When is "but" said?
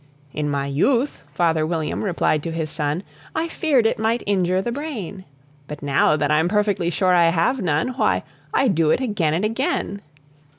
5.67-5.83